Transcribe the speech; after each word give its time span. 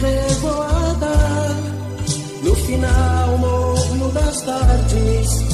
revoada. 0.00 1.16
No 2.42 2.54
final 2.54 3.38
morno 3.38 4.08
das 4.12 4.40
tardes, 4.42 5.44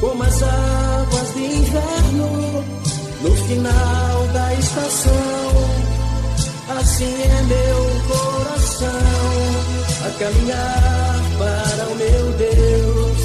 como 0.00 0.22
as 0.22 0.42
águas 0.42 1.34
de 1.34 1.44
inverno. 1.44 2.64
No 3.22 3.34
final 3.34 4.26
da 4.32 4.54
estação, 4.54 5.52
assim 6.78 7.22
é 7.22 7.42
meu 7.42 7.80
coração 8.06 9.38
a 10.06 10.10
caminhar 10.18 11.20
para 11.38 11.88
o 11.88 11.94
meu 11.96 12.32
Deus. 12.38 13.18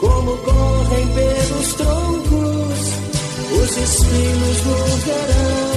Como 0.00 0.36
correm 0.38 1.06
pelos 1.08 1.74
troncos 1.74 3.04
os 3.52 3.76
espinhos 3.76 4.64
no 4.64 4.96
verão, 5.04 5.73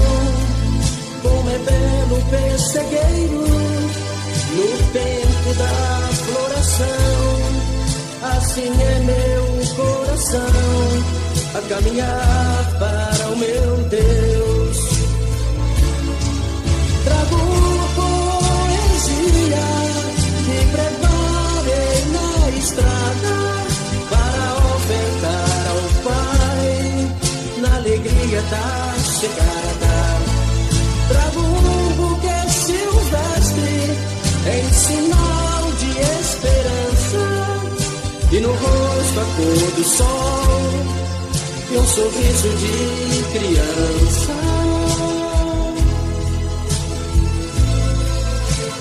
pessegueiro 2.77 3.41
no 4.55 4.67
tempo 4.93 5.53
da 5.57 6.09
floração. 6.25 6.87
Assim 8.37 8.71
é 8.81 8.99
meu 8.99 9.45
coração 9.75 10.41
a 11.55 11.61
caminhar 11.69 12.75
para 12.77 13.29
o 13.29 13.37
meu 13.37 13.77
Deus. 13.89 14.77
Trago 17.03 17.39
poesia 17.95 19.67
que 20.45 20.57
preparei 20.71 21.97
na 22.11 22.57
estrada 22.57 23.36
e 38.37 38.39
no 38.39 38.51
rosto 38.51 39.19
a 39.19 39.25
cor 39.35 39.71
do 39.71 39.83
sol 39.83 40.61
e 41.71 41.77
um 41.77 41.87
sorriso 41.87 42.49
de 42.49 43.23
criança. 43.33 44.33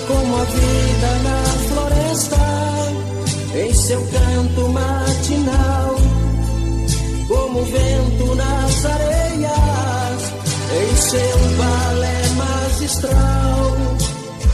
como 0.07 0.37
a 0.37 0.43
vida 0.45 1.09
na 1.23 1.43
floresta, 1.67 2.37
em 3.55 3.73
seu 3.73 4.01
canto 4.07 4.69
matinal, 4.69 5.95
como 7.27 7.59
o 7.59 7.65
vento 7.65 8.35
nas 8.35 8.85
areias, 8.85 10.21
em 10.71 10.95
seu 10.95 11.37
balé 11.57 12.29
magistral. 12.37 13.77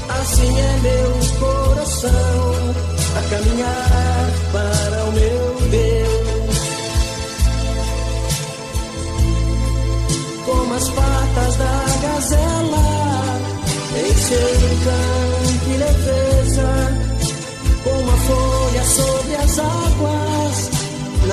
Assim 0.10 0.60
é 0.60 0.80
meu 0.82 1.40
coração 1.40 2.93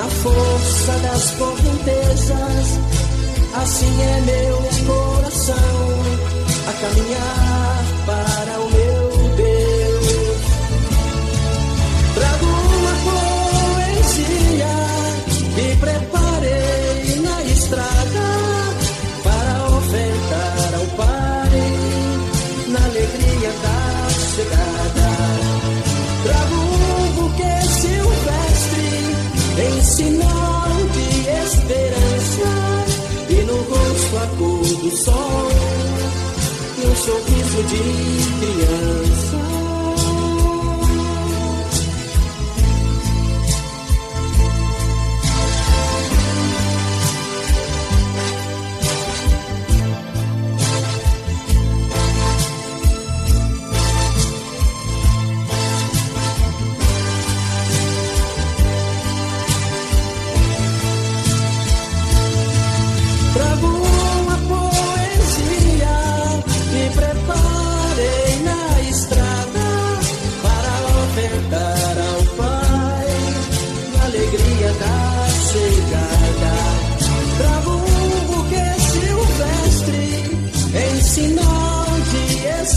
na 0.01 0.09
força 0.09 0.93
das 1.03 1.31
correntezas. 1.31 2.79
Assim 3.53 4.01
é 4.01 4.21
meu 4.21 4.57
coração 4.87 5.55
a 6.67 6.73
caminhar 6.81 7.83
para 8.05 8.50
do 34.91 34.97
sol 34.97 35.47
e 36.77 36.85
um 36.85 36.95
sorriso 36.95 37.63
de 37.63 37.77
criança. 38.39 39.10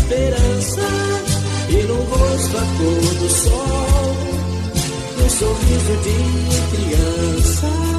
Esperança 0.05 0.83
e 1.71 1.83
no 1.85 1.97
rosto 2.03 2.57
a 2.59 2.67
cor 2.77 3.15
do 3.15 3.29
sol 3.31 4.17
um 5.25 5.31
sorriso 5.31 5.97
de 6.03 6.77
criança. 6.77 7.94